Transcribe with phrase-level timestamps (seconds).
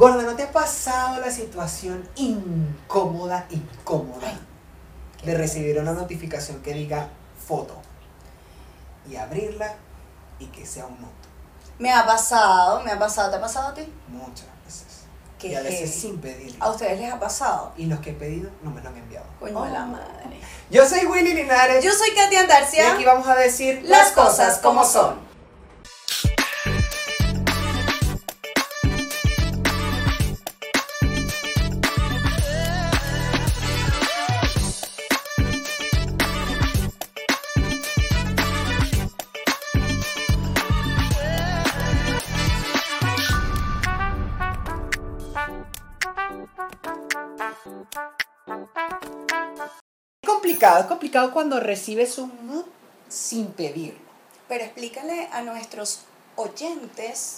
[0.00, 4.40] Gorda, ¿no te ha pasado la situación incómoda, incómoda Ay,
[5.26, 7.10] de recibir una notificación que diga
[7.46, 7.74] foto
[9.06, 9.74] y abrirla
[10.38, 11.12] y que sea un noto?
[11.78, 13.30] Me ha pasado, me ha pasado.
[13.30, 13.92] ¿Te ha pasado a ti?
[14.08, 14.86] Muchas veces.
[15.38, 16.00] Qué y a veces heavy.
[16.00, 16.64] sin pedirlo.
[16.64, 17.72] ¿A ustedes les ha pasado?
[17.76, 19.26] Y los que he pedido no me lo han enviado.
[19.38, 20.40] Coño de la madre.
[20.70, 21.84] Yo soy Willy Linares.
[21.84, 22.94] Yo soy Katia y Andarcia.
[22.94, 25.28] aquí vamos a decir Las cosas como son.
[50.70, 52.64] Complicado, es complicado cuando recibes un nude
[53.08, 54.00] sin pedirlo.
[54.48, 56.00] Pero explícale a nuestros
[56.36, 57.36] oyentes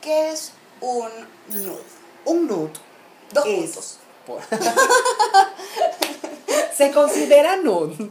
[0.00, 1.08] qué es un
[1.48, 1.82] nude.
[2.24, 2.70] Un nude
[3.32, 3.98] Dos es- puntos.
[4.26, 4.42] por-
[6.76, 8.10] Se considera nude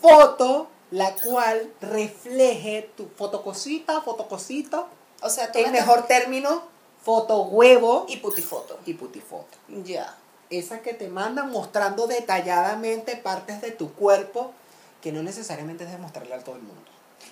[0.00, 4.86] foto la cual refleje tu fotocosita, fotocosita,
[5.22, 6.62] O sea, tú en mejor término,
[7.04, 8.78] foto huevo y putifoto.
[8.86, 9.56] y putifoto.
[9.84, 10.16] Ya.
[10.50, 14.52] Esa que te mandan mostrando detalladamente partes de tu cuerpo
[15.00, 16.82] que no necesariamente debes mostrarle a todo el mundo.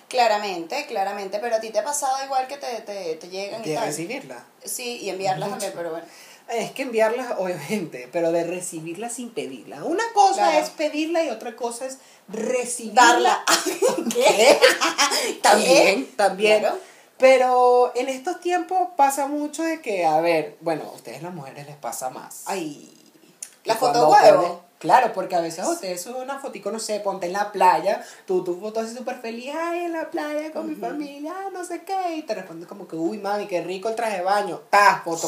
[0.07, 1.39] Claramente, claramente.
[1.39, 3.85] Pero a ti te ha pasado igual que te, te, te llegan y De tal.
[3.87, 4.43] recibirla.
[4.63, 6.05] Sí, y enviarlas también, pero bueno.
[6.47, 9.83] Es que enviarla, obviamente, pero de recibirla sin pedirla.
[9.83, 10.59] Una cosa Claro.
[10.65, 13.03] es pedirla y otra cosa es recibirla.
[13.03, 13.43] Darla.
[14.13, 14.59] ¿Qué?
[15.43, 16.59] También, también.
[16.61, 16.79] Claro.
[17.19, 21.67] Pero en estos tiempos pasa mucho de que, a ver, bueno, a ustedes las mujeres
[21.67, 22.43] les pasa más.
[22.45, 22.95] Ay.
[23.65, 24.63] La foto huevo.
[24.79, 28.45] Claro, porque a veces ustedes suben una fotico, no sé, ponte en la playa, tú
[28.45, 31.83] tu foto así súper feliz, ay, en la playa con mi familia, ah, no sé
[31.83, 35.01] qué, y te responde como que, uy, mami, qué rico el traje de baño, ta,
[35.03, 35.27] foto.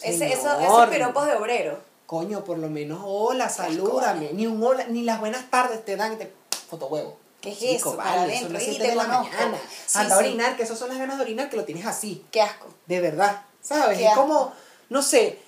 [0.00, 1.78] Ese, eso, esos piropos de obrero.
[2.06, 6.14] Coño, por lo menos, hola, salúdame, ni un hola, ni las buenas tardes te dan,
[6.14, 6.32] y te,
[6.70, 7.18] foto huevo.
[7.42, 7.96] ¿Qué es Chico, eso?
[7.98, 8.58] vale, Para adentro.
[8.60, 9.58] Y te de la mañana.
[9.86, 12.24] Sí, Anda a orinar, que esas son las ganas de orinar que lo tienes así.
[12.30, 12.68] Qué asco.
[12.86, 13.98] De verdad, ¿sabes?
[13.98, 14.22] Qué Es asco.
[14.22, 14.52] como,
[14.88, 15.38] no sé,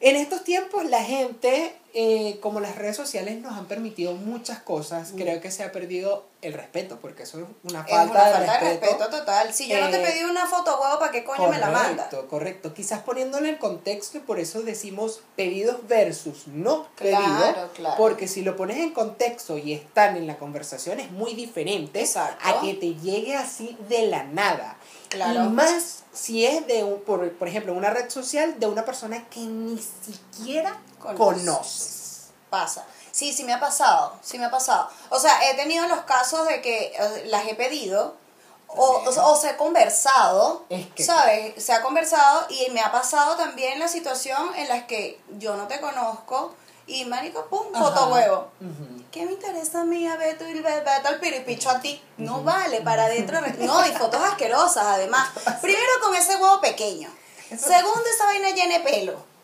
[0.00, 5.12] en estos tiempos la gente, eh, como las redes sociales nos han permitido muchas cosas,
[5.12, 5.16] Mm.
[5.16, 8.32] creo que se ha perdido el respeto, porque eso es una Es falta, una de,
[8.34, 8.64] falta respeto.
[8.64, 9.52] de respeto total.
[9.54, 12.04] Si yo no te Eh, pedí una foto huevo, ¿para qué coño me la manda?
[12.04, 12.74] Correcto, correcto.
[12.74, 17.72] Quizás poniéndole el contexto y por eso decimos pedidos versus no Claro, pedido.
[17.74, 17.94] claro.
[17.96, 22.44] Porque si lo pones en contexto y están en la conversación es muy diferente Exacto.
[22.46, 24.76] a que te llegue así de la nada.
[25.08, 25.44] Claro.
[25.46, 29.26] Y más si es de, un, por, por ejemplo, una red social de una persona
[29.30, 31.18] que ni siquiera Conoces.
[31.18, 32.24] conoces.
[32.50, 32.84] Pasa.
[33.10, 34.88] Sí, sí me ha pasado, sí me ha pasado.
[35.10, 38.16] O sea, he tenido los casos de que eh, las he pedido
[38.68, 41.62] o, o, o se ha conversado, Es que- ¿sabes?
[41.62, 45.66] Se ha conversado y me ha pasado también la situación en la que yo no
[45.66, 46.54] te conozco
[46.86, 48.48] y marico, pum, foto huevo.
[48.60, 49.04] Ujú.
[49.10, 52.00] ¿Qué me interesa a mí a ver tú y al piripicho a ti?
[52.18, 53.40] No vale, para adentro.
[53.58, 55.28] No, y fotos asquerosas además.
[55.60, 57.10] Primero con ese huevo pequeño.
[57.50, 59.37] Segundo, esa vaina llena de pelo.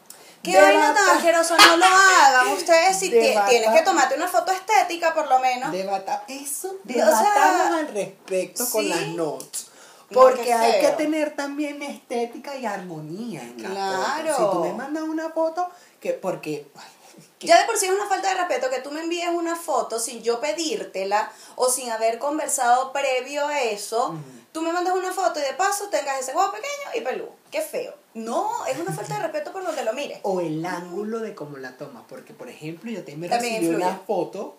[0.44, 1.56] ¿Qué vaina tan asquerosa?
[1.56, 2.48] No lo hagan.
[2.52, 5.72] Ustedes si tie- Debata- tienes que tomarte una foto estética por lo menos.
[5.72, 9.66] Debata- eso, debatamos al respecto con las notes.
[10.10, 14.34] No, Porque qué hay que tener también estética y armonía en la Claro.
[14.34, 14.50] foto.
[14.50, 15.68] Si tú me mandas una foto,
[15.98, 16.66] que porque...
[17.38, 19.56] que- Ya de por sí es una falta de respeto que tú me envíes una
[19.56, 24.14] foto sin yo pedírtela o sin haber conversado previo a eso.
[24.54, 27.32] Tú me mandas una foto y de paso tengas ese huevo pequeño y peludo.
[27.50, 27.92] Qué feo.
[28.14, 30.20] No, es una falta de respeto por donde lo mires.
[30.22, 32.04] o el ángulo de cómo la tomas.
[32.08, 33.84] Porque, por ejemplo, yo también También recibí influye.
[33.90, 34.56] una foto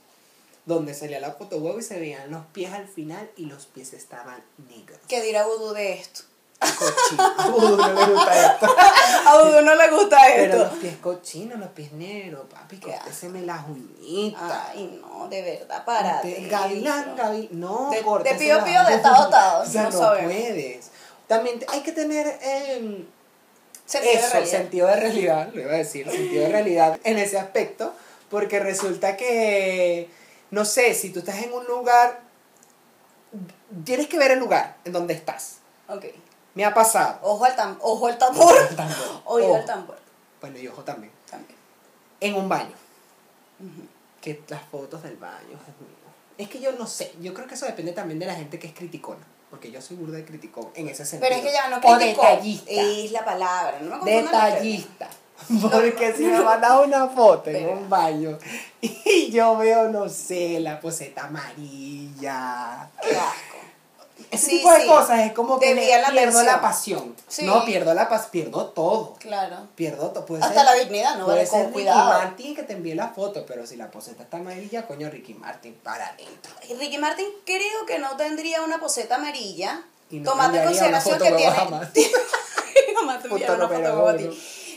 [0.66, 3.94] donde salía la foto huevo y se veían los pies al final y los pies
[3.94, 5.00] estaban negros.
[5.08, 6.24] ¿Qué dirá Udu de esto?
[6.60, 7.56] Cochino.
[7.56, 8.76] Uh, no me gusta esto.
[9.28, 10.80] A no le gusta Pero los esto.
[10.82, 14.68] pies cochinos, los pies negros, papi, que se me las uñitas.
[14.70, 16.22] Ay, no, de verdad, para.
[16.22, 19.84] Te- Gavilán, Gavilán, no, De- de córtese pío la pío, de tao tao, O sea,
[19.84, 20.32] no no, sabemos.
[20.34, 20.92] puedes.
[21.28, 23.06] También te- hay que tener em,
[23.86, 24.52] Sentido de eso, realidad.
[24.58, 27.94] sentido de realidad, lo iba a decir, sentido de realidad en ese aspecto,
[28.30, 30.10] porque resulta que,
[30.52, 32.20] no sé, si tú estás en un lugar,
[33.84, 35.58] tienes que ver el lugar en donde estás.
[35.88, 36.06] Ok.
[36.56, 37.20] Me ha pasado.
[37.22, 38.56] Ojo al, tam ojo al tambor.
[38.76, 39.22] Tambor.
[39.26, 39.58] Oído Ojo.
[39.58, 39.98] al tambor.
[40.42, 41.12] Bueno, y ojo también.
[41.30, 41.58] También.
[42.20, 42.74] En un baño.
[44.22, 45.58] Que las fotos del baño.
[46.38, 48.68] Es que yo no sé, yo creo que eso depende también de la gente que
[48.68, 51.30] es criticona, porque yo soy burda de criticón en ese sentido.
[51.30, 52.22] Pero es que ya no O criticó.
[52.24, 52.72] detallista.
[52.72, 53.80] Es la palabra.
[53.82, 55.08] No me Detallista.
[55.62, 58.38] Porque si me mandas una foto en un baño
[58.82, 63.55] y yo veo, no sé, la poseta amarilla, Qué asco.
[64.32, 64.88] Ese Sí, tipo de sí.
[64.88, 67.16] cosas es como que le la pierdo la pasión.
[67.28, 67.46] Sí.
[67.46, 69.14] No, pierdo la paz, pierdo todo.
[69.20, 69.68] Claro.
[69.76, 70.26] Pierdo todo.
[70.26, 71.26] Puede Hasta ser- la dignidad, ¿no?
[71.26, 71.90] Puede Vale, con ser Ricky.
[71.90, 75.74] Martin que te envíe la foto, pero si la poseta está amarilla, coño, Ricky Martin,
[75.84, 76.52] para adentro.
[76.78, 79.84] Ricky Martin creo que no tendría una poseta amarilla.
[80.10, 81.50] Y no tomando en consideración que tiene.
[81.50, 81.90] Bahamas.
[82.96, 84.14] Jamás te Foto una.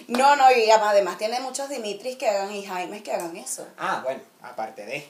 [0.08, 3.66] No, no, y además tiene muchos Dimitris que hagan y Jaimes que hagan eso.
[3.76, 5.06] Ah, bueno, aparte de.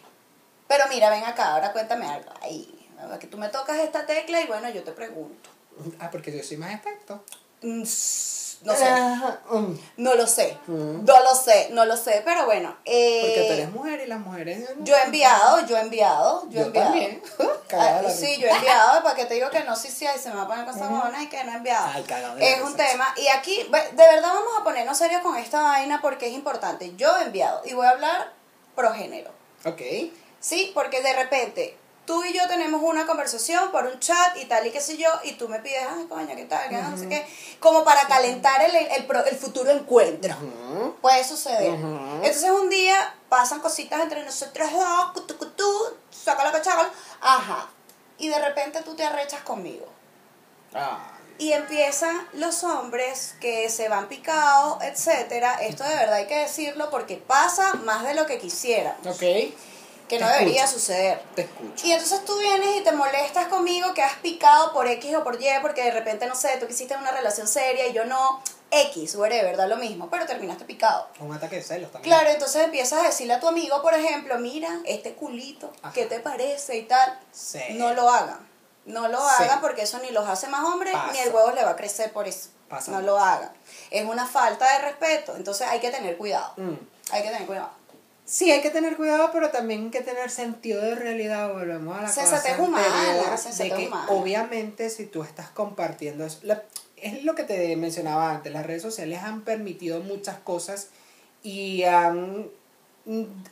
[0.66, 2.30] Pero mira, ven acá, ahora cuéntame algo.
[2.42, 2.87] Ahí,
[3.20, 5.50] que tú me tocas esta tecla y bueno, yo te pregunto.
[6.00, 7.22] Ah, porque yo soy más experto.
[7.62, 7.82] Mm,
[8.62, 8.90] No sé.
[9.50, 9.78] Mm.
[9.98, 10.56] No lo sé.
[10.66, 11.04] Mm.
[11.04, 12.22] No lo sé, no lo sé.
[12.24, 12.76] Pero bueno.
[12.84, 14.68] eh, Porque tú eres mujer y las mujeres.
[14.80, 16.88] Yo he enviado, yo he enviado, yo, he enviado.
[16.90, 17.22] también.
[17.70, 20.30] Ah, sí, yo he enviado, para que te digo que no, sí, sí, ahí se
[20.30, 21.86] me va a poner cosas buenas y que no he enviado.
[21.92, 22.02] Ay,
[22.40, 26.28] es un tema, y aquí, de verdad vamos a ponernos serios con esta vaina porque
[26.28, 26.94] es importante.
[26.96, 28.32] Yo he enviado, y voy a hablar
[28.74, 29.30] pro género.
[29.66, 29.82] Ok.
[30.40, 31.76] Sí, porque de repente
[32.08, 35.10] tú y yo tenemos una conversación por un chat y tal y qué sé yo,
[35.24, 36.68] y tú me pides, ay, coño, ¿qué tal?
[36.70, 37.24] ¿Qué no sé qué?
[37.60, 40.34] Como para calentar el, el, pro- el futuro encuentro.
[41.02, 41.74] Puede suceder.
[41.74, 45.70] Entonces un día pasan cositas entre nosotros dos, cutu, cutu,
[46.10, 46.90] saca la cachaga,
[47.20, 47.68] ajá.
[48.16, 49.86] Y de repente tú te arrechas conmigo.
[50.74, 50.98] Ah.
[51.36, 55.54] Y empiezan los hombres que se van picados, etcétera.
[55.62, 58.96] Esto de verdad hay que decirlo porque pasa más de lo que quisiera.
[59.04, 59.22] Ok.
[60.08, 60.80] Que no Te debería escucho.
[60.80, 61.22] suceder.
[61.34, 61.86] Te escucho.
[61.86, 65.40] Y entonces tú vienes y te molestas conmigo que has picado por X o por
[65.40, 68.42] Y, porque de repente, no sé, tú quisiste una relación seria y yo no.
[68.70, 71.08] X, whatever, da lo mismo, pero terminaste picado.
[71.20, 72.14] Un ataque de celos también.
[72.14, 75.94] Claro, entonces empiezas a decirle a tu amigo, por ejemplo, mira, este culito, Ajá.
[75.94, 77.18] ¿qué te parece y tal?
[77.32, 77.60] Sí.
[77.70, 78.46] No lo hagan.
[78.84, 79.42] No lo Sí.
[79.44, 81.12] hagan porque eso ni los hace más hombres, Pasa.
[81.12, 82.50] ni el huevo le va a crecer por eso.
[82.68, 83.50] Pasa No lo hagan.
[83.90, 86.52] Es una falta de respeto, entonces hay que tener cuidado.
[86.58, 86.74] Mm.
[87.12, 87.70] Hay que tener cuidado.
[88.30, 91.50] Sí, hay que tener cuidado, pero también hay que tener sentido de realidad.
[91.52, 94.06] Volvemos a la cosa humana, anterior, de sensatez que humana.
[94.10, 96.62] obviamente si tú estás compartiendo eso, la-
[96.96, 100.88] es lo que te mencionaba antes, las redes sociales han permitido muchas cosas
[101.42, 102.48] y han,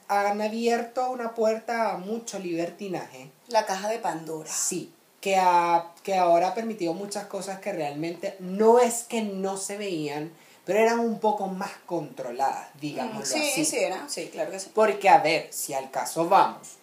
[0.08, 3.30] han abierto una puerta a mucho libertinaje.
[3.48, 4.50] La caja de Pandora.
[4.52, 9.56] Sí, que, ha, que ahora ha permitido muchas cosas que realmente no es que no
[9.56, 10.30] se veían,
[10.66, 13.64] pero eran un poco más controladas, digámoslo Mm, sí, así.
[13.64, 14.06] sí, era.
[14.08, 14.70] Sí, claro que sí.
[14.74, 16.76] Porque, a ver, si al caso vamos,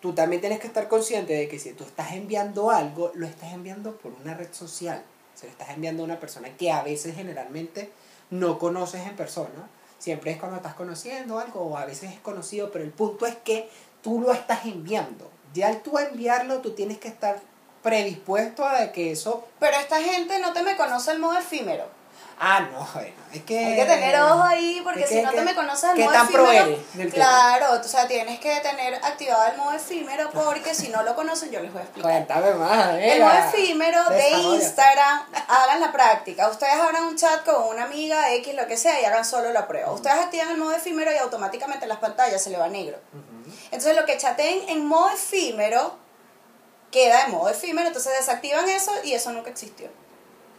[0.00, 3.52] tú también tienes que estar consciente de que si tú estás enviando algo, lo estás
[3.54, 5.02] enviando por una red social.
[5.34, 7.90] Se lo estás enviando a una persona que a veces generalmente
[8.30, 9.68] no conoces en persona.
[9.98, 13.34] Siempre es cuando estás conociendo algo o a veces es conocido, pero el punto es
[13.36, 13.68] que
[14.02, 15.30] tú lo estás enviando.
[15.54, 17.40] Ya al tú enviarlo, tú tienes que estar
[17.82, 19.46] predispuesto a que eso...
[19.58, 21.95] Pero esta gente no te me conoce el modo efímero.
[22.38, 23.58] Ah, no, bueno, es que...
[23.64, 26.04] Hay que tener ojo ahí, porque es si no que- te me conoces el ¿Qué
[26.04, 26.66] modo tan efímero.
[26.92, 27.10] del?
[27.10, 31.50] Claro, o sea, tienes que tener activado el modo efímero, porque si no lo conocen,
[31.50, 32.10] yo les voy a explicar.
[32.12, 34.30] Cuéntame más, El modo efímero de.
[34.30, 36.48] Instagram, hagan la práctica.
[36.50, 39.66] Ustedes abran un chat con una amiga, X, lo que sea, y hagan solo la
[39.66, 39.90] prueba.
[39.92, 42.98] Ustedes activan el modo efímero y automáticamente las pantallas se le va negro.
[43.70, 45.96] Entonces lo que chateen en modo efímero
[46.92, 49.88] queda en modo efímero, entonces desactivan eso y eso nunca existió.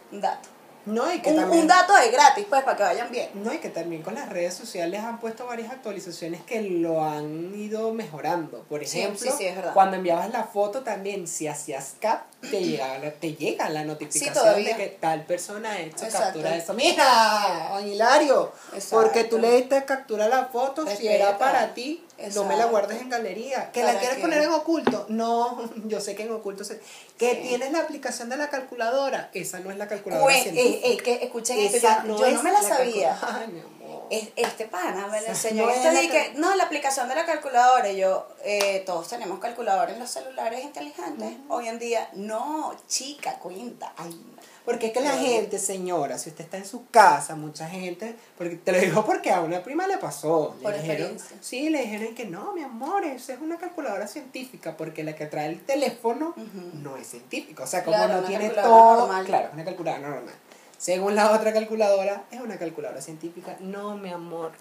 [0.10, 0.50] Dato.
[0.88, 1.62] No, y que Un, también...
[1.62, 3.29] un dato de gratis, pues, para que vayan bien.
[3.36, 7.53] No, y que también con las redes sociales han puesto varias actualizaciones que lo han
[7.56, 8.63] ido mejorando.
[8.70, 9.74] Por ejemplo, sí, sí, es verdad.
[9.74, 14.75] cuando enviabas la foto también, si hacías cap, te llega, te llega la notificación de
[14.75, 16.25] que tal persona ha hecho Exacto.
[16.27, 16.74] captura de eso.
[16.74, 17.70] ¡Mira!
[17.74, 18.51] don Hilario!
[18.89, 19.38] Porque tú Exacto.
[19.39, 21.13] le diste captura a la foto, si Respeta.
[21.13, 22.03] era para ti,
[22.36, 23.71] no me la guardes en galería.
[23.71, 24.21] ¿Que la ¿Para quieres qué?
[24.21, 25.05] poner en oculto?
[25.09, 26.79] No, yo sé que en oculto se...
[27.17, 27.47] Que Sí.
[27.50, 31.57] tienes la aplicación de la calculadora, esa no es la calculadora eh, eh, que escuchen
[31.59, 33.17] esto, Esa yo, yo es no me la sabía.
[33.21, 33.76] Ay, mi amor.
[34.09, 35.65] Es- Este pana me lo enseñó.
[35.65, 37.89] no esto cal- no, la aplicación de la calculadora.
[37.91, 41.33] Y yo, eh, todos tenemos calculadora en los celulares inteligentes.
[41.49, 43.93] Hoy en día, no, chica, cuenta.
[43.97, 44.19] Ay,
[44.65, 48.57] Porque es que la gente, señora, si usted está en su casa, mucha gente, porque
[48.57, 50.55] te lo digo porque a una prima le pasó.
[50.57, 51.37] Le Por dijeron, experiencia.
[51.39, 55.25] sí, le dijeron que no, mi amor, esa es una calculadora científica, porque la que
[55.25, 56.33] trae el teléfono
[56.83, 57.63] no es científica.
[57.63, 58.97] O sea, como Claro, no tiene todo.
[58.99, 59.25] normal.
[59.25, 60.33] Claro, es una calculadora normal.
[60.77, 63.57] Según la otra calculadora, es una calculadora científica.
[63.60, 64.51] No, mi amor.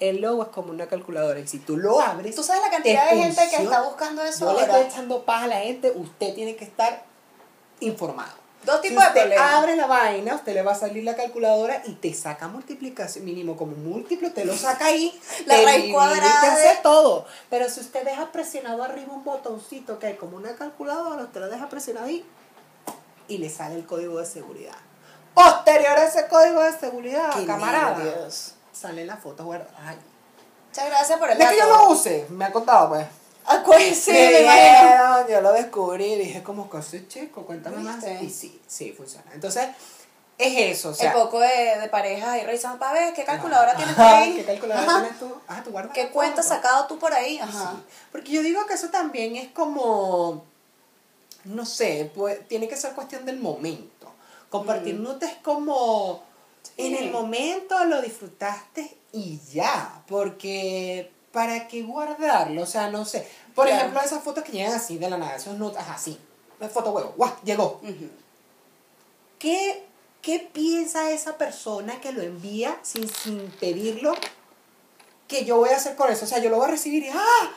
[0.00, 2.34] El logo es como una calculadora y si tú lo abres.
[2.34, 5.44] ¿Tú sabes la cantidad de gente que está buscando eso Yo le estoy echando paz
[5.44, 7.04] a la gente, usted tiene que estar
[7.80, 8.44] informado.
[8.64, 9.54] Dos Si tipos de usted problemas.
[9.54, 13.56] abre la vaina, usted le va a salir la calculadora y te saca multiplicación mínimo
[13.56, 15.12] como múltiplo, te lo saca ahí.
[15.46, 17.26] La te raíz cuadrada Te hace todo.
[17.50, 21.50] Pero si usted deja presionado arriba un botoncito que hay como una calculadora, usted lo
[21.50, 22.24] deja presionado ahí
[23.28, 24.76] y le sale el código de seguridad.
[25.34, 28.54] Posterior a ese código de seguridad, Qué camarada, nervios.
[28.72, 29.74] salen las fotos guardadas.
[29.84, 29.96] Ay.
[30.68, 31.84] Muchas gracias por el De que yo dato.
[31.84, 33.06] lo use, me ha contado pues.
[33.46, 34.12] Ah, pues sí,
[35.28, 38.02] yo lo descubrí y dije, como soy chico, cuéntame más.
[38.22, 39.26] Y sí, sí, funciona.
[39.34, 39.68] Entonces,
[40.38, 41.12] es eso, o sea.
[41.12, 44.34] el poco de, de parejas ahí revisando para ver qué calculadora tienes ahí.
[44.36, 45.00] ¿Qué calculadora Ajá.
[45.02, 45.32] tienes tú?
[45.46, 45.92] Ah, tú guardas.
[45.92, 46.56] ¿Qué la cuenta has foto.
[46.56, 47.38] sacado tú por ahí?
[47.38, 47.72] Ajá.
[47.76, 47.94] Sí.
[48.10, 50.44] Porque yo digo que eso también es como,
[51.44, 53.93] no sé, pues, tiene que ser cuestión del momento.
[54.58, 55.02] Compartir Mm.
[55.02, 56.22] notas es como,
[56.62, 56.72] Sí.
[56.86, 62.62] en el momento lo disfrutaste y ya, porque ¿para qué guardarlo?
[62.62, 63.28] O sea, no sé.
[63.54, 63.80] Por Claro.
[63.80, 66.18] ejemplo, esas fotos que llegan así de la nada, esas notas así,
[66.72, 67.32] foto huevo, ¡guau!
[67.44, 67.80] Llegó.
[69.38, 69.84] ¿Qué,
[70.22, 74.14] ¿Qué piensa esa persona que lo envía sin, sin pedirlo?
[75.28, 76.24] Que yo voy a hacer con eso.
[76.24, 77.50] O sea, yo lo voy a recibir y ¡ah!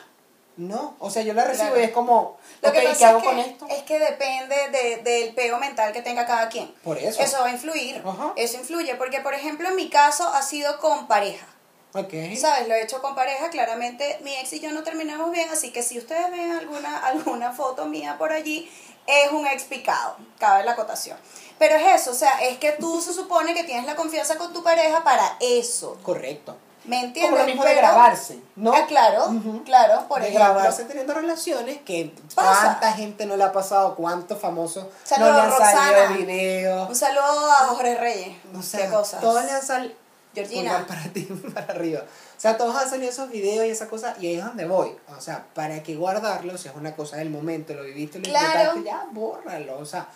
[0.58, 1.80] No, o sea, yo la recibo Claro.
[1.80, 3.66] y es como, Lo que ¿qué hago es, con esto?
[3.70, 6.66] es que depende de- del pego mental que tenga cada quien.
[6.82, 7.22] Por eso.
[7.22, 8.02] Eso va a influir.
[8.04, 8.32] Ajá.
[8.34, 8.96] Eso influye.
[8.96, 11.46] Porque, por ejemplo, en mi caso ha sido con pareja.
[11.94, 12.12] Ok.
[12.36, 12.66] ¿Sabes?
[12.68, 13.50] Lo he hecho con pareja.
[13.50, 15.48] Claramente mi ex y yo no terminamos bien.
[15.50, 18.68] Así que si ustedes ven alguna, alguna foto mía por allí,
[19.06, 20.16] es un ex picado.
[20.40, 21.16] Cabe la acotación.
[21.60, 22.10] Pero es eso.
[22.10, 25.36] O sea, es que tú se supone que tienes la confianza con tu pareja para
[25.40, 25.96] eso.
[26.02, 26.56] Correcto.
[26.88, 27.30] ¿Me entiendes?
[27.30, 28.72] Como lo mismo de grabarse, ¿no?
[28.74, 29.26] Ah, claro.
[29.26, 29.62] Ujú.
[29.64, 30.06] Claro.
[30.08, 30.52] Por de ejemplo.
[30.54, 32.60] grabarse teniendo relaciones que Pasa.
[32.78, 34.86] cuánta gente no le ha pasado, cuántos famosos
[35.18, 36.88] no le han salido videos.
[36.88, 38.36] Un saludo a Jorge Reyes.
[38.58, 39.20] O sea, Qué cosas.
[39.20, 39.94] todos le han salido.
[40.34, 40.86] Georgina.
[40.86, 41.22] para ti,
[41.54, 42.00] para arriba.
[42.00, 44.94] O sea, todos han salido esos videos y esa cosa, y ahí es donde voy.
[45.16, 46.60] O sea, ¿para qué guardarlos?
[46.60, 48.74] Si es una cosa del momento, lo viviste, lo Claro.
[48.84, 49.78] ya, bórralo.
[49.78, 50.06] O sea,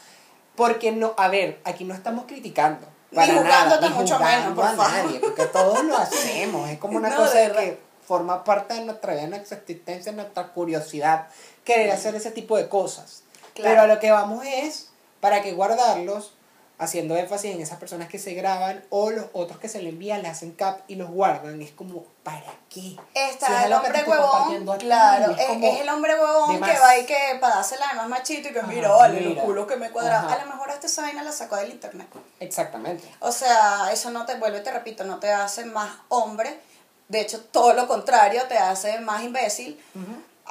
[0.55, 2.87] porque no, a ver, aquí no estamos criticando.
[3.13, 4.93] Ni Para nada, juzgándote ni mucho menos, por a favor.
[5.05, 6.69] nadie, porque todos lo hacemos.
[6.71, 7.61] Es como una No, cosa de verdad.
[7.63, 11.29] que forma parte de nuestra vida, nuestra existencia, nuestra curiosidad,
[11.65, 13.23] querer hacer ese tipo de cosas.
[13.55, 13.71] Claro.
[13.71, 14.89] Pero a lo que vamos es,
[15.21, 16.33] ¿para qué guardarlos?
[16.83, 20.23] Haciendo énfasis en esas personas que se graban o los otros que se le envían,
[20.23, 21.63] le hacen cap y los guardan.
[21.63, 22.97] Es como, ¿para qué?
[23.15, 27.39] Está Si es el hombre huevón, claro, es, el hombre huevón que va y que
[27.41, 29.43] para dársela de más machito y que Ajá, mira, vale, los mira.
[29.43, 30.27] culos que me cuadran.
[30.29, 32.09] A lo mejor hasta esa vaina la sacó del internet.
[32.41, 33.09] Exactamente.
[33.21, 36.59] O sea, eso no te vuelve, te repito, no te hace más hombre.
[37.07, 39.79] De hecho, todo lo contrario, te hace más imbécil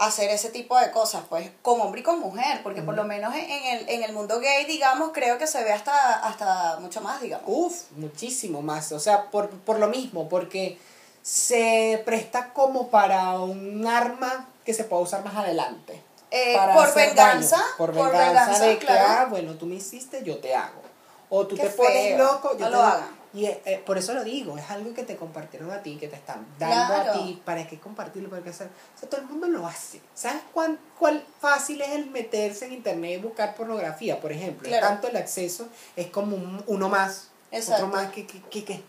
[0.02, 3.36] hacer ese tipo de cosas, pues, con hombre y con mujer, porque por lo menos
[3.36, 7.22] en el, en el mundo gay, digamos, creo que se ve hasta, hasta mucho más,
[7.22, 7.46] digamos.
[7.48, 8.92] Uf, muchísimo más.
[8.92, 10.80] O sea, por, por lo mismo, porque
[11.22, 16.02] se presta como para un arma que se puede usar más adelante.
[16.32, 17.68] Eh, por venganza, daño.
[17.78, 19.06] por por venganza, de que, claro.
[19.08, 20.82] ah, bueno, tú me hiciste, yo te hago.
[21.30, 23.21] O tú Qué te pones loco, yo no te lo hagan.
[23.34, 26.18] Y eh, por eso lo digo, es algo que te compartieron a ti, que te
[26.18, 27.12] están dando Claro.
[27.12, 27.42] a ti.
[27.46, 28.30] ¿Para qué compartirlo?
[28.30, 28.68] ¿Para qué hacer?
[28.96, 30.02] O sea, todo el mundo lo hace.
[30.14, 34.68] ¿Sabes cuán, cuál fácil es el meterse en internet y buscar pornografía, por ejemplo?
[34.68, 34.86] Claro.
[34.86, 37.86] Tanto el acceso es como un- uno más, Exacto.
[37.86, 38.84] otro más que, que, que, que-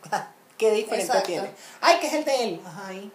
[0.59, 1.27] ¿qué diferente Exacto.
[1.29, 1.51] tiene?
[1.81, 2.61] Ay, que es el de él.
[2.67, 3.13] Ajá, ahí.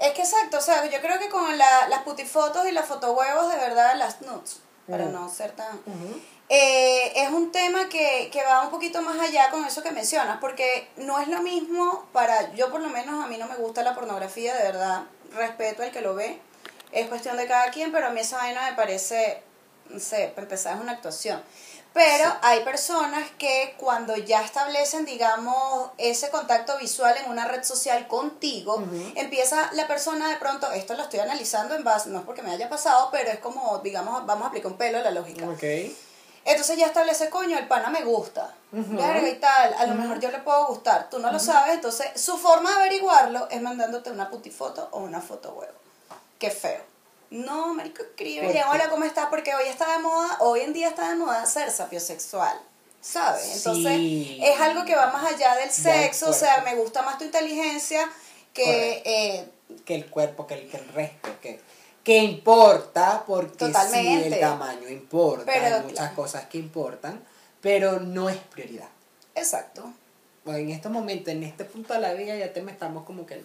[0.00, 3.50] Es que exacto, o sea, yo creo que con la, las putifotos y las fotohuevos,
[3.52, 5.12] de verdad, las nudes, para Ujú.
[5.12, 5.78] no ser tan...
[6.50, 10.38] Eh, es un tema que, que va un poquito más allá con eso que mencionas,
[10.40, 13.82] porque no es lo mismo para, yo por lo menos a mí no me gusta
[13.82, 16.38] la pornografía, de verdad, respeto al que lo ve,
[16.92, 19.42] es cuestión de cada quien, pero a mí esa vaina me parece,
[19.94, 21.42] no sé, para empezar es una actuación.
[21.94, 28.08] Pero hay personas que cuando ya establecen, digamos, ese contacto visual en una red social
[28.08, 28.82] contigo,
[29.14, 32.50] empieza la persona de pronto, esto lo estoy analizando en base, no es porque me
[32.50, 35.48] haya pasado, pero es como, digamos, vamos a aplicar un pelo a la lógica.
[35.48, 35.62] Ok.
[36.44, 38.54] Entonces ya establece, coño, el pana me gusta.
[38.72, 39.74] Verga y tal.
[39.74, 41.08] A lo mejor yo le puedo gustar.
[41.08, 41.74] Tú no lo sabes.
[41.74, 45.78] Entonces, su forma de averiguarlo es mandándote una putifoto o una foto huevo.
[46.38, 46.82] Qué feo.
[47.30, 48.44] No, marico, escribe.
[48.44, 48.62] ¿Por qué?
[48.70, 49.26] Hola, ¿cómo estás?
[49.26, 52.56] Porque hoy está de moda, hoy en día está de moda ser sapiosexual.
[53.00, 53.56] ¿Sabes?
[53.56, 54.38] Entonces, Sí.
[54.42, 56.30] es algo que va más allá del sexo.
[56.30, 58.08] O sea, me gusta más tu inteligencia
[58.52, 59.02] que.
[59.04, 59.48] eh,
[59.84, 61.60] que el cuerpo, que el, que el resto, que,
[62.04, 64.26] que importa, porque sí, Totalmente.
[64.34, 66.14] el tamaño importa, Pero, hay muchas claro.
[66.16, 67.20] cosas que importan,
[67.60, 68.88] pero no es prioridad.
[69.34, 69.92] exacto.
[70.44, 73.24] Bueno, en estos momentos, en este punto de la vida, ya te me estamos como
[73.24, 73.42] que...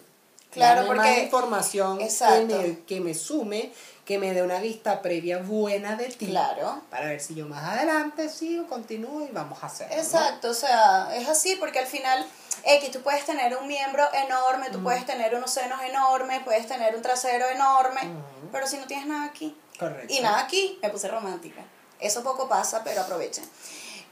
[0.50, 3.72] Claro, dame porque- más información que me, que me sume,
[4.04, 6.26] que me dé una vista previa buena de ti.
[6.26, 6.80] Claro.
[6.90, 9.94] Para ver si yo más adelante sigo, continúo y vamos a hacerlo.
[9.94, 10.02] ¿no?
[10.02, 12.26] Exacto, o sea, es así porque al final,
[12.64, 16.96] X, tú puedes tener un miembro enorme, tú puedes tener unos senos enormes, puedes tener
[16.96, 18.50] un trasero enorme, Ujú.
[18.50, 20.12] pero si no tienes nada aquí Correcto.
[20.12, 21.62] y nada aquí, me puse romántica.
[22.00, 23.44] Eso poco pasa, pero aprovechen.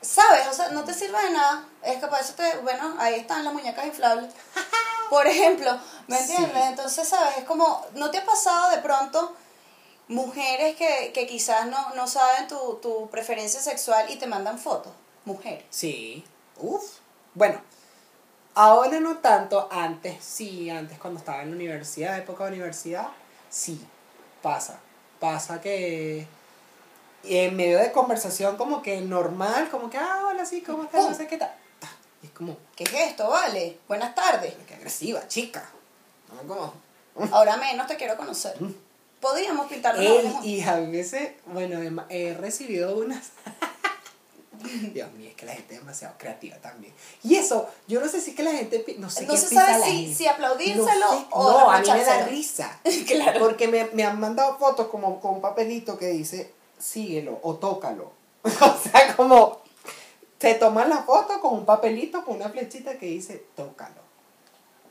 [0.01, 0.47] ¿Sabes?
[0.47, 1.65] O sea, no te sirve de nada.
[1.83, 4.33] Es capaz, eso te, bueno, ahí están las muñecas inflables.
[5.11, 6.33] Por ejemplo, ¿me Sí.
[6.33, 6.65] entiendes?
[6.69, 7.39] Entonces, ¿sabes?
[7.39, 9.35] Es como, ¿no te ha pasado de pronto
[10.09, 14.93] mujeres que, que quizás no, no saben tu, tu preferencia sexual y te mandan fotos?
[15.25, 15.65] Mujeres.
[15.71, 16.25] Sí.
[16.59, 16.83] Uf.
[17.35, 17.61] Bueno,
[18.55, 23.09] ahora no tanto, antes sí, antes cuando estaba en la universidad, época de universidad,
[23.51, 23.81] sí,
[24.43, 24.81] pasa.
[25.21, 26.27] pasa que
[27.25, 31.09] en medio de conversación como que normal, como que, ah, hola, sí, ¿cómo estás?
[31.09, 31.53] No sé qué tal.
[32.39, 33.79] Como, ¿Qué es esto, vale?
[33.89, 34.55] Buenas tardes.
[34.67, 35.69] qué agresiva, chica.
[36.33, 36.49] ¿No?
[36.49, 36.73] Como,
[37.33, 38.55] Ahora menos te quiero conocer.
[39.21, 43.31] Podríamos pintarnos Él, y a veces, bueno, he, recibido unas.
[44.93, 46.93] Dios mío, es que la gente es demasiado creativa también.
[47.25, 49.49] Y eso, yo no sé si es que la gente, no sé No qué se
[49.49, 50.15] piensa sabe la si- gente.
[50.15, 52.81] si aplaudírselo No sé, o No, a mí me da risa.
[53.07, 53.41] Claro.
[53.41, 58.13] Porque me, me han mandado fotos como con un papelito que dice, síguelo o tócalo.
[58.43, 58.49] o
[58.83, 59.61] sea, como,
[60.41, 64.09] se toman la foto con un papelito con una flechita que dice, tócalo.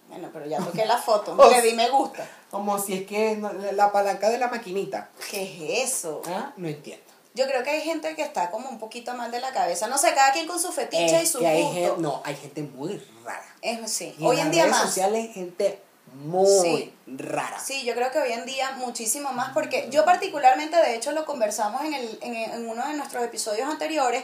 [0.10, 1.36] Bueno, pero ya toqué la foto.
[1.38, 2.28] O Le di me gusta.
[2.50, 5.10] Como si es que no- la palanca de la maquinita.
[5.30, 5.44] ¿Qué
[5.84, 6.22] es eso?
[6.28, 6.54] ¿Ah?
[6.58, 7.04] No entiendo.
[7.34, 9.88] Yo creo que hay gente que está como un poquito mal de la cabeza.
[9.88, 11.76] No sé, cada quien con su fetiche y su que hay gusto.
[11.80, 13.46] gente, no, hay gente muy rara.
[13.62, 14.16] Es- sí.
[14.18, 14.86] Y Hoy las en día redes más.
[14.88, 15.82] sociales gente
[16.24, 16.94] muy Sí.
[17.06, 17.60] rara.
[17.60, 21.26] Sí, yo creo que hoy en día muchísimo más, porque yo particularmente, de hecho lo
[21.26, 24.24] conversamos en, el, en, en uno de nuestros episodios anteriores,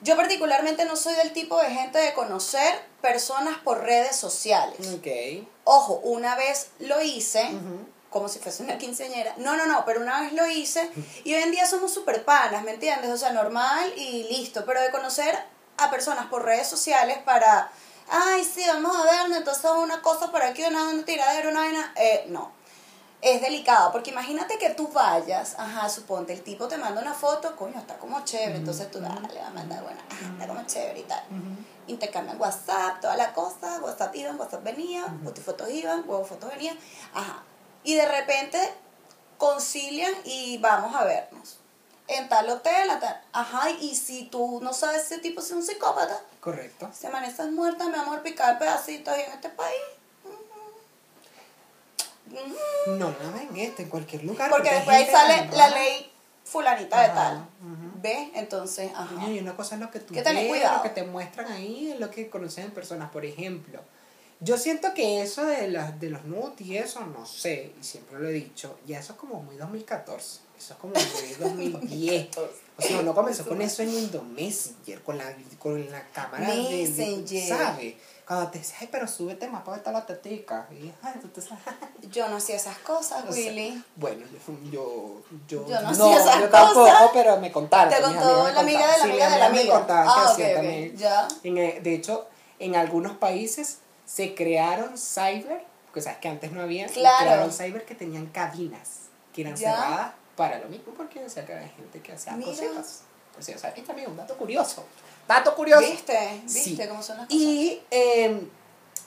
[0.00, 4.76] yo particularmente no soy del tipo de gente de conocer personas por redes sociales.
[4.94, 5.46] Ok.
[5.64, 7.48] Ojo, una vez lo hice,
[8.10, 9.34] como si fuese una quinceañera.
[9.38, 10.88] No, no, no, pero una vez lo hice
[11.24, 13.10] y hoy en día somos super panas, ¿me entiendes?
[13.10, 14.64] O sea, normal y listo.
[14.64, 15.38] Pero de conocer
[15.76, 17.70] a personas por redes sociales para,
[18.08, 21.92] ay, sí, vamos a ver, entonces una cosa por aquí, una, una tiradera, una vaina.
[21.96, 22.57] Eh, no.
[23.20, 27.56] Es delicado, porque imagínate que tú vayas, ajá, suponte, el tipo te manda una foto,
[27.56, 30.64] coño, está como chévere, entonces tú, dale, le vas a mandar, bueno, ajá, está como
[30.66, 31.22] chévere y tal
[31.88, 35.06] intercambian WhatsApp, toda la cosa, WhatsApp iban, WhatsApp venía,
[35.44, 36.78] fotos iban, huevo fotos venían,
[37.14, 37.42] ajá.
[37.82, 38.58] Y de repente
[39.38, 41.58] concilian y vamos a vernos.
[42.06, 45.62] En tal hotel, a tal- ajá, y si tú no sabes ese tipo es un
[45.62, 46.88] psicópata, Correcto.
[46.92, 49.80] si amaneces muerta, mi amor, picar pedacitos ahí en este país.
[52.86, 54.50] No, nada en este, en cualquier lugar.
[54.50, 56.10] Porque después ahí sale la ley
[56.44, 57.48] fulanita de tal.
[58.00, 58.28] ¿Ves?
[58.34, 59.28] Entonces, ajá.
[59.28, 60.76] Y una cosa es lo que tú ves, cuidado.
[60.78, 63.10] lo que te muestran ahí, es lo que conoces en personas.
[63.10, 63.80] Por ejemplo,
[64.40, 68.18] yo siento que eso de, las de los nudes y eso, no sé, y siempre
[68.18, 70.40] lo he dicho, ya eso es como muy 2014.
[70.58, 72.28] Eso es como muy 2010.
[72.38, 76.88] O sea, uno comenzó con eso en Messenger, con la, con la cámara de- de,
[76.88, 77.48] Messenger.
[77.48, 77.94] ¿sabes?
[78.28, 80.68] Cuando te dice, ay, pero súbete más para ver la tetica.
[80.70, 80.92] Y.
[82.10, 83.82] Yo no hacía esas cosas, Willy.
[83.96, 84.26] Bueno,
[84.70, 87.10] yo, yo, Yo no hacía esas yo tampoco, cosas.
[87.14, 87.92] pero me contaron.
[87.92, 89.86] Te contó la amiga de la Sí, amiga de la me amiga.
[89.88, 90.96] Ah, que también.
[90.96, 91.26] Ya.
[91.42, 96.60] En, eh, de hecho, en algunos países se crearon cyber, porque sabes que antes no
[96.60, 99.72] había, se crearon cyber que tenían cabinas, que eran Ya.
[99.74, 102.50] cerradas para lo mismo, porque o sea, que había gente que hacía Mira.
[102.50, 103.00] cositas.
[103.38, 104.84] O sea, o sea, este también es un dato curioso.
[105.28, 105.82] Dato curioso.
[105.86, 106.40] ¿Viste?
[106.44, 106.88] ¿Viste Sí.
[106.88, 107.40] cómo son las cosas?
[107.40, 108.48] Y, eh,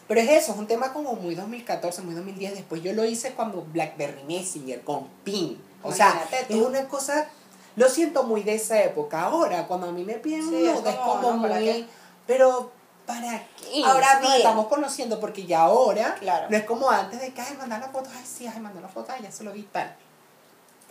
[0.07, 2.53] pero es eso, es un tema como muy 2014, muy 2010.
[2.53, 5.61] Después yo lo hice cuando Blackberry Messenger con PIN.
[5.83, 7.27] O sea, es una cosa,
[7.75, 9.23] lo siento muy de esa época.
[9.23, 11.41] Ahora, cuando a mí me piden Sí, un es como, ¿no?
[11.41, 11.63] ¿Para muy...
[11.65, 11.85] qué?
[12.27, 12.71] Pero,
[13.07, 13.83] ¿para qué?
[13.83, 14.35] Ahora Si nos bien.
[14.37, 16.47] estamos conociendo porque ya ahora Claro.
[16.51, 18.89] no es como antes de que, ay, mandar la foto, ay, sí, ay, mandar la
[18.89, 19.95] foto, ay, ya se lo vi tal.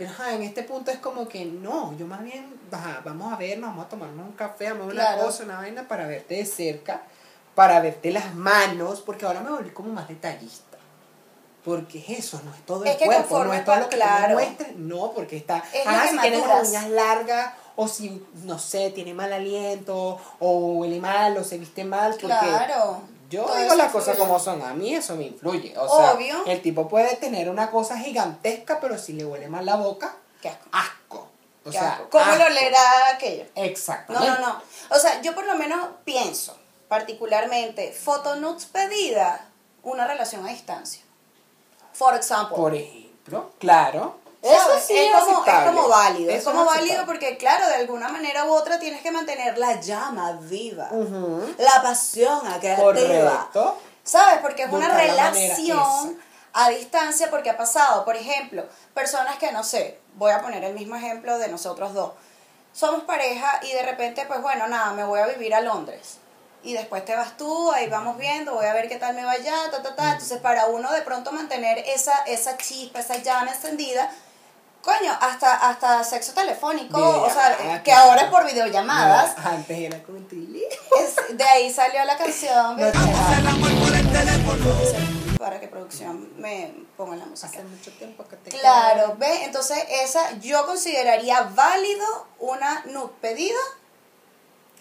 [0.00, 3.36] Pero ajá, en este punto es como que no, yo más bien, ajá, vamos a
[3.36, 5.24] vernos, vamos a tomarnos un café, vamos a ver una Claro.
[5.26, 7.02] cosa, una vaina para verte de cerca,
[7.54, 10.78] para verte las manos, porque ahora me volví como más detallista.
[11.66, 14.32] Porque es eso, no es todo el Es cuerpo, no es todo lo que claro.
[14.32, 16.68] muestres, no, porque está, Es ajá, que si tiene las maduras.
[16.70, 21.84] uñas largas, o si, no sé, tiene mal aliento, o huele mal, o se viste
[21.84, 23.02] mal, porque Claro.
[23.31, 25.73] Yo Todo digo las cosas como son, a mí eso me influye.
[25.79, 26.45] O sea, Obvio.
[26.47, 30.49] el tipo puede tener una cosa gigantesca, pero si le huele mal la boca, Qué
[30.49, 30.69] asco.
[30.73, 31.29] asco.
[31.64, 32.11] O qué sea, asco.
[32.11, 32.81] ¿Cómo lo leerá
[33.14, 33.45] aquello?
[33.57, 34.29] No, Exactamente.
[34.29, 34.62] no, no.
[34.90, 36.57] O sea, yo por lo menos pienso,
[36.88, 39.47] particularmente, fotonudes pedida,
[39.83, 41.03] una relación a distancia.
[41.93, 42.57] For example.
[42.57, 44.19] Por ejemplo, claro.
[44.42, 44.59] ¿Sabes?
[44.59, 46.33] Eso sí es, es, como, es como válido.
[46.33, 50.33] Es como válido porque, claro, de alguna manera u otra tienes que mantener la llama
[50.40, 50.88] viva.
[50.90, 51.55] Ujú.
[51.59, 52.76] La pasión activa.
[52.76, 53.79] Correcto.
[54.03, 54.38] ¿Sabes?
[54.40, 56.18] Porque es una relación
[56.53, 58.05] a distancia porque ha pasado.
[58.05, 62.12] Por ejemplo, personas que no sé, voy a poner el mismo ejemplo de nosotros dos.
[62.72, 66.18] Somos pareja y de repente, pues bueno, nada, me voy a vivir a Londres.
[66.62, 69.33] Y después te vas tú, ahí vamos viendo, voy a ver qué tal me va
[69.33, 70.12] allá, ta, ta, ta.
[70.12, 74.11] Entonces, para uno de pronto mantener esa, esa chispa, esa llama encendida,
[74.83, 79.37] coño, hasta, hasta sexo telefónico, o sea, Videollamada, que ahora es por videollamadas.
[79.38, 80.64] No, antes era con tili.
[81.01, 82.77] Es- de ahí salió la canción.
[82.77, 82.90] No.
[85.38, 87.49] Para que producción me ponga la música.
[87.49, 89.40] Hace mucho tiempo que te Claro, ¿ves?
[89.43, 93.59] Entonces, esa yo consideraría válido una nude pedida,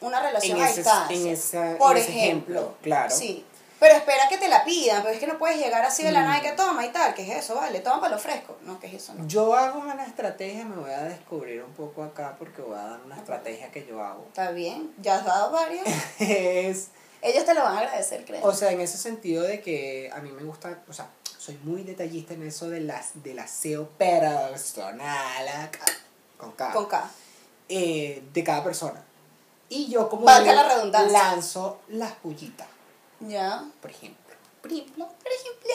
[0.02, 1.16] una relación En a ese- distancia.
[1.18, 3.16] en esa- Por en ese ejemplo, ejemplo, claro.
[3.16, 3.46] Sí.
[3.80, 6.22] Pero espera que te la pidan, pero es que no puedes llegar así de la
[6.22, 6.26] Mm.
[6.26, 7.56] nada y que toma y tal, ¿qué es eso?
[7.56, 8.58] Vale, toma para lo fresco.
[8.64, 9.14] No, ¿qué es eso?
[9.14, 9.26] No.
[9.28, 13.00] Yo hago una estrategia, me voy a descubrir un poco acá porque voy a dar
[13.06, 14.26] una estrategia que yo hago.
[14.28, 15.86] Está bien, ya has dado varias.
[16.20, 16.88] es,
[17.22, 18.46] Ellos te lo van a agradecer, creo.
[18.46, 21.84] o sea, en ese sentido de que a mí me gusta, o sea, soy muy
[21.84, 25.86] detallista en eso de las, del aseo personal, acá,
[26.38, 27.10] con cada, Con K.
[27.70, 29.04] eh, de cada persona.
[29.70, 31.12] Y yo como Valga le la redundancia.
[31.18, 32.68] lanzo las pullitas,
[33.22, 33.64] Ya.
[33.82, 34.36] por ejemplo.
[34.62, 35.74] Por ejemplo, Por ejemplo.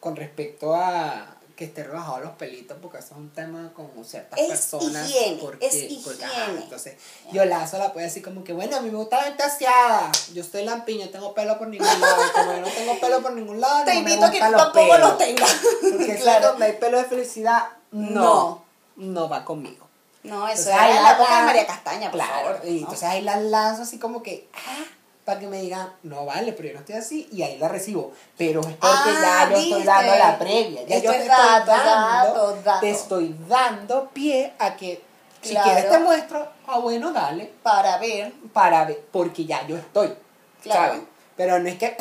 [0.00, 4.40] con respecto a que esté rebajado los pelitos, porque eso es un tema con ciertas
[4.40, 5.08] Es personas.
[5.08, 5.72] higiene, porque, es
[6.02, 6.24] porque, higiene.
[6.24, 6.96] ajá, entonces,
[7.30, 10.10] yo lazo la puedo decir como que, bueno, a mí me gusta la gente aseada.
[10.32, 12.22] Yo soy lampiño, tengo pelo por ningún lado.
[12.34, 14.60] Como yo no tengo pelo por ningún lado, Te no invito a que tú los
[14.62, 15.10] tampoco pelos.
[15.10, 15.56] lo tengas.
[15.92, 16.48] Porque Claro.
[16.48, 18.64] donde hay pelo de felicidad, no,
[18.96, 19.86] no va conmigo.
[20.24, 22.60] No, eso Entonces, era la la época de María Castaña, por Claro, favor.
[22.64, 22.78] y ¿no?
[22.80, 24.84] entonces ahí la lanzo así como que, ah,
[25.24, 28.12] para que me digan, no vale, pero yo no estoy así, y ahí la recibo.
[28.36, 31.26] Pero es porque Ah, ya yo estoy dando la previa, ya Esto yo es te
[31.26, 32.80] estoy dato, dando, dato, dato.
[32.80, 35.02] te estoy dando pie a que
[35.40, 38.32] si quieres te muestro, ah bueno, dale, Para ver.
[38.52, 40.14] para ver, porque ya yo estoy,
[40.62, 40.92] Claro.
[40.94, 41.02] ¿sabes?
[41.36, 41.96] Pero no es que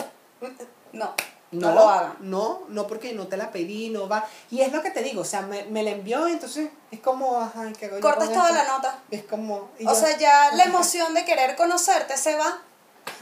[0.94, 1.14] No,
[1.52, 2.16] no, no, lo hagan.
[2.22, 4.26] No, no porque no te la pedí, no va.
[4.52, 7.00] Y es lo que te digo, o sea, me, me la envió y entonces es
[7.00, 8.64] como, ajá, ¿qué hago Cortas toda esto?
[8.64, 9.00] la nota.
[9.12, 9.56] Es como...
[9.56, 12.60] O yo- sea, ya la emoción de querer conocerte se va.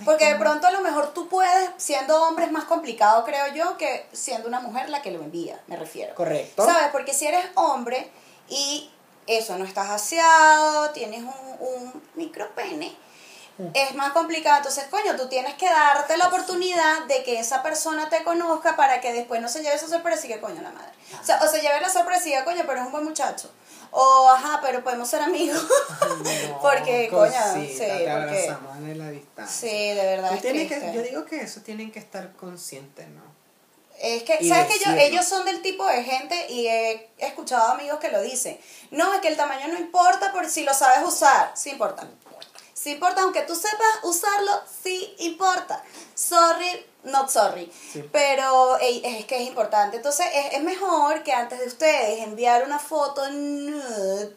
[0.05, 3.77] Porque de pronto a lo mejor tú puedes, siendo hombre es más complicado, creo yo,
[3.77, 6.15] que siendo una mujer la que lo envía, me refiero.
[6.15, 6.65] Correcto.
[6.65, 6.89] ¿Sabes?
[6.91, 8.09] Porque si eres hombre
[8.49, 8.89] y
[9.27, 12.95] eso, no estás aseado, tienes un, un micropene,
[13.57, 13.67] Mm.
[13.73, 14.57] es más complicado.
[14.57, 19.01] Entonces, coño, tú tienes que darte la oportunidad de que esa persona te conozca para
[19.01, 20.91] que después no se lleve esa sorpresa y que coño la madre.
[21.21, 23.51] O, sea, o se lleve la sorpresa y diga, coño, pero es un buen muchacho.
[23.91, 25.61] O, ajá, pero podemos ser amigos.
[26.01, 28.09] No, porque, coño, cosita, sí, te porque...
[28.09, 29.69] abrazamos en la distancia.
[29.69, 30.33] Sí, de verdad.
[30.33, 33.21] Es que, yo digo que eso tienen que estar conscientes, ¿no?
[33.99, 34.99] Es que, y ¿sabes que decirlo.
[34.99, 38.59] Ellos son del tipo de gente y he escuchado amigos que lo dicen.
[38.89, 41.51] No, es que el tamaño no importa por si lo sabes usar.
[41.55, 42.07] Sí importa.
[42.81, 44.51] Sí importa, aunque tú sepas usarlo,
[44.83, 45.83] sí importa.
[46.15, 47.71] Sorry, not sorry.
[47.93, 48.03] Sí.
[48.11, 49.97] Pero ey, es que es importante.
[49.97, 54.35] Entonces, es, es mejor que antes de ustedes enviar una foto nude,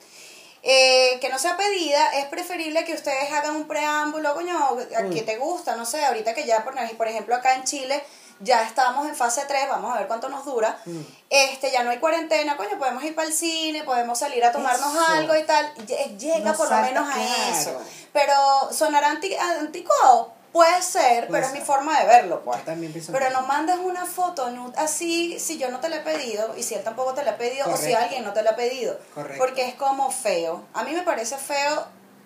[0.63, 5.11] eh, que no sea pedida, es preferible que ustedes hagan un preámbulo, coño, a Mm.
[5.13, 8.03] que te gusta, no sé, ahorita que ya, por, por ejemplo, acá en Chile
[8.45, 11.01] ya estamos en fase 3, vamos a ver cuánto nos dura, Mm.
[11.31, 14.95] este ya no hay cuarentena, coño, podemos ir para el cine, podemos salir a tomarnos
[14.95, 15.07] Eso.
[15.13, 17.81] algo y tal, Lle- llega por lo menos a eso,
[18.13, 18.35] pero
[18.73, 22.59] sonará anti anticuado, puede ser, Puede pero es mi forma de verlo, pues.
[22.59, 25.97] Yo también pienso Pero no mandes una foto nude así si yo no te la
[25.97, 28.43] he pedido y si él tampoco te la ha pedido o si alguien no te
[28.45, 28.97] la ha pedido.
[29.15, 29.43] Correcto.
[29.45, 30.63] Porque es como feo.
[30.75, 31.85] A mí me parece feo,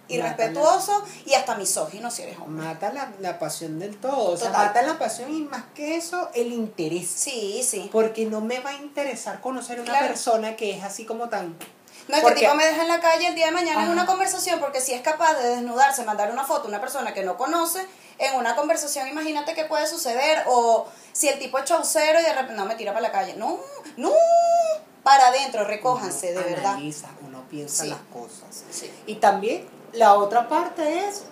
[0.08, 2.66] irrespetuoso y hasta misógino si eres hombre.
[2.66, 6.30] Mata la, la pasión del todo, o sea, mata la pasión y más que eso,
[6.34, 7.08] el interés.
[7.08, 7.88] Sí, sí.
[7.92, 10.06] Porque no me va a interesar conocer una Claro.
[10.08, 11.56] persona que es así como tan...
[12.08, 13.90] No es que Porque- tipo me deja en la calle el día de mañana en
[13.90, 17.22] una conversación porque si es capaz de desnudarse, mandar una foto a una persona que
[17.22, 17.86] no conoce,
[18.18, 22.30] en una conversación imagínate qué puede suceder o si el tipo es chaucero y de
[22.32, 23.34] repente no me tira para la calle.
[23.36, 23.58] No,
[23.98, 24.10] no,
[25.02, 26.72] para adentro, recójanse, de uno verdad.
[26.74, 27.90] Analiza, uno piensa Sí.
[27.90, 28.64] las cosas.
[28.70, 28.90] Sí.
[29.06, 31.24] Y también la otra parte es,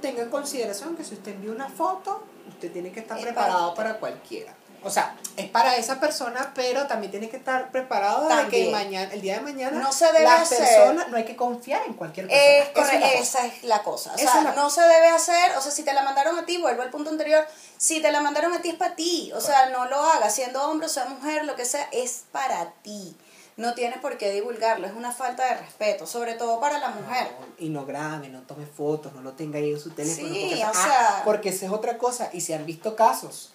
[0.00, 3.74] tenga en consideración que si usted envía una foto, usted tiene que estar Es preparado
[3.74, 4.54] para para cualquiera.
[4.82, 9.12] O sea, es para esa persona, pero también tiene que estar preparado de que mañana,
[9.12, 11.94] el día de mañana, No se debe las hacer- personas, no hay que confiar en
[11.94, 12.52] cualquier persona.
[12.52, 14.12] Es Esa correcto, es la cosa.
[14.14, 16.58] O sea, la- no se debe hacer, o sea, si te la mandaron a ti,
[16.58, 17.44] vuelvo al punto anterior,
[17.76, 20.62] si te la mandaron a ti es para ti, o sea, no lo hagas, siendo
[20.62, 23.16] hombre o sea mujer, lo que sea, es para ti.
[23.56, 27.28] No tienes por qué divulgarlo, es una falta de respeto, sobre todo para la mujer.
[27.40, 30.28] No, y no grabe, no tome fotos, no lo tenga ahí en su teléfono.
[30.28, 32.28] Sí, porque, o ah, sea- porque esa es otra cosa.
[32.34, 33.52] Y si han visto casos,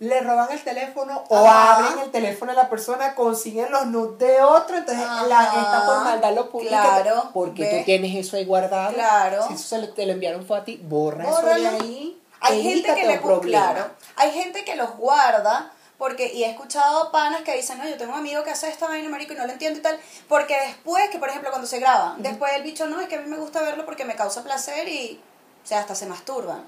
[0.00, 1.76] le roban el teléfono o Ajá.
[1.86, 5.24] abren el teléfono de la persona, consiguen los nudes de otro, entonces Ajá.
[5.28, 6.70] la, esta por maldad lo publica.
[6.82, 7.78] Claro, Porque ¿ves?
[7.78, 8.92] tú tienes eso ahí guardado.
[8.92, 9.46] Claro.
[9.46, 11.62] Si eso se le- te lo enviaron fue a ti, borra eso Bórralo.
[11.62, 12.20] de ahí.
[12.40, 13.86] Hay gente que le claro,
[14.16, 18.12] hay gente que los guarda porque y he escuchado panas que dicen, "No, yo tengo
[18.12, 21.08] un amigo que hace esta vaina, marico, y no lo entiendo y tal", porque después
[21.10, 23.36] que por ejemplo cuando se graba, después el bicho no, es que a mí me
[23.36, 25.20] gusta verlo porque me causa placer y
[25.62, 26.64] o sea, hasta se masturban.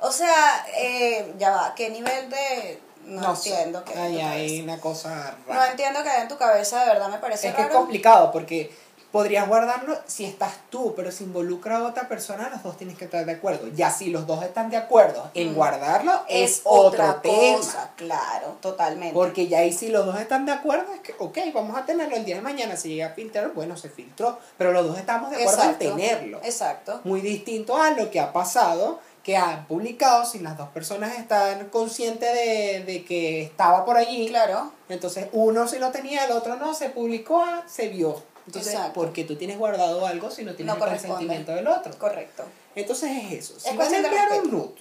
[0.00, 3.50] O sea, eh, ya va, ¿qué nivel de no, sé.
[3.50, 5.60] entiendo que Ay, hay una cosa rara.
[5.60, 7.78] no entiendo que hay en tu cabeza, de verdad me parece Es que es raro.
[7.80, 8.70] complicado porque
[9.12, 13.06] podrías guardarlo si estás tú, pero si involucra a otra persona, los dos tienes que
[13.06, 13.68] estar de acuerdo.
[13.74, 15.54] Ya si los dos están de acuerdo en Mm.
[15.54, 17.56] guardarlo, es, es otro otra tema.
[17.58, 19.14] cosa, claro, totalmente.
[19.14, 22.16] Porque ya ahí si los dos están de acuerdo, es que, ok, vamos a tenerlo
[22.16, 22.76] el día de mañana.
[22.76, 24.38] Si llega a filtrar, bueno, se filtró.
[24.58, 25.84] Pero los dos estamos de acuerdo Exacto.
[25.84, 26.40] en tenerlo.
[26.44, 27.00] Exacto.
[27.04, 31.68] Muy distinto a lo que ha pasado, que han publicado sin las dos personas están
[31.68, 34.28] conscientes de, de que estaba por allí.
[34.28, 34.72] Claro.
[34.88, 38.22] Entonces, uno si lo tenía, el otro no, se publicó, ah, se vio.
[38.48, 38.94] Entonces, Exacto.
[38.94, 41.96] porque tú tienes guardado algo si no tienes No el consentimiento del otro.
[41.98, 42.44] Correcto.
[42.74, 43.60] Entonces es eso.
[43.60, 44.74] Si Es vas a enviar un nude,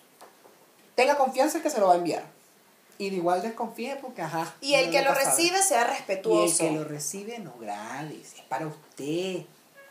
[0.96, 2.24] tenga confianza en que se lo va a enviar.
[2.98, 4.56] Y igual desconfíe porque, ajá.
[4.62, 6.58] Y el no que lo recibe sea Y el respetuoso.
[6.64, 9.42] que lo recibe no grades, es para usted,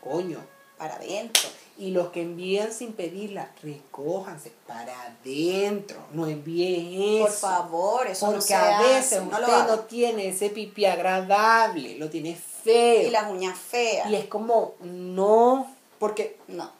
[0.01, 0.39] coño.
[0.79, 1.49] Para adentro.
[1.77, 7.23] Y los que envían sin pedirla, recójanse para adentro, no envíen eso.
[7.25, 10.49] Por favor, eso no Porque se a hace, veces no lo usted no tiene ese
[10.49, 12.37] pipí agradable, lo tiene
[12.73, 14.09] Y las uñas feas.
[14.09, 16.71] Y es como, no, porque No.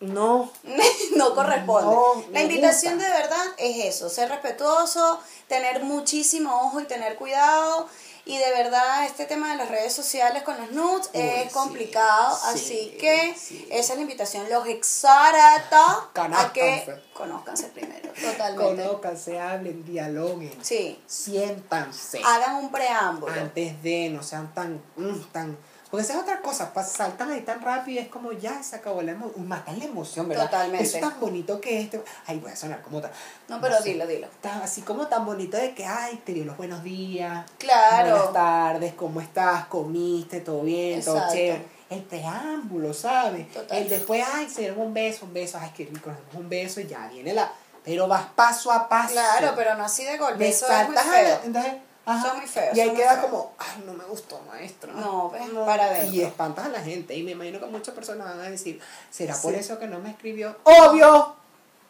[0.00, 0.50] no.
[1.16, 1.90] no corresponde.
[1.94, 3.08] No, la invitación gusta.
[3.12, 7.88] de verdad es eso, ser respetuoso, tener muchísimo ojo y tener cuidado.
[8.28, 11.48] Y de verdad, este tema de las redes sociales con los nudes Uy, es sí,
[11.54, 13.66] complicado, sí, así que sí.
[13.70, 14.48] esa es la invitación.
[14.50, 17.02] Los exhorta a que Conózcanse.
[17.14, 18.82] conozcanse primero, totalmente.
[18.84, 22.20] Conózcanse, hablen, dialoguen, Sí, siéntanse.
[22.24, 23.32] hagan un preámbulo.
[23.32, 25.56] Antes de, no sean tan, mm, tan...
[25.90, 29.00] Porque esa es otra cosa, saltan ahí tan rápido y es como ya se acabó
[29.00, 30.44] la emoción, matan la emoción, ¿verdad?
[30.44, 30.84] Totalmente.
[30.84, 32.02] Eso es tan bonito que este...
[32.26, 33.10] Ay, voy a sonar como tan...
[33.48, 34.28] No, pero dilo, dilo.
[34.42, 37.46] tan- así como tan bonito de que, ay, te dio los buenos días.
[37.56, 38.10] Claro.
[38.16, 39.64] Buenas tardes, ¿cómo estás?
[39.68, 40.40] ¿Comiste?
[40.42, 41.02] ¿Todo bien?
[41.02, 41.64] ¿Todo chévere?
[41.88, 43.50] El preámbulo, ¿sabes?
[43.50, 43.78] Total.
[43.78, 46.86] El después, ay, se dieron un beso, un beso, ay, qué rico, un beso y
[46.86, 47.50] ya viene la...
[47.82, 49.12] Pero vas paso a paso.
[49.14, 50.36] Claro, pero no así de golpe.
[50.36, 51.40] Me Eso es muy saltas a feo.
[51.44, 51.72] entonces,
[52.08, 53.24] ajá, Son muy feos, Y ahí queda feos.
[53.26, 54.92] como, ay, no me gustó, maestro.
[54.92, 55.32] No,
[55.66, 56.14] para adentro.
[56.14, 57.14] Y espantas a la gente.
[57.14, 60.10] Y me imagino que muchas personas van a decir, ¿será por eso que no me
[60.10, 60.56] escribió?
[60.64, 61.36] ¡Obvio!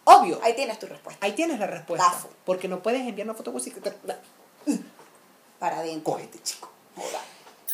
[0.05, 0.41] ¡Obvio!
[0.43, 1.25] Ahí tienes tu respuesta.
[1.25, 2.15] Ahí tienes la respuesta.
[2.45, 3.93] Porque no puedes enviar una foto te...
[5.59, 6.13] Para adentro.
[6.13, 6.71] Cógete, chico.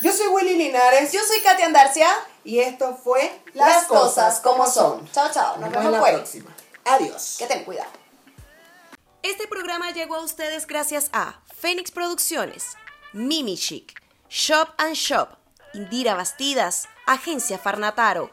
[0.01, 1.11] Yo soy Willy Linares.
[1.11, 2.07] Yo soy Katia Andarcia.
[2.43, 5.09] Y esto fue Las cosas como son.
[5.11, 5.57] Chao, chao.
[5.57, 6.13] Nos Nos vemos en la pues.
[6.13, 6.55] próxima.
[6.85, 7.35] Adiós.
[7.39, 7.89] Que ten cuidado.
[9.27, 12.77] Este programa llegó a ustedes gracias a Fénix Producciones,
[13.11, 15.29] Mimi Chic, Shop and Shop,
[15.73, 18.29] Indira Bastidas, Agencia Farnataro.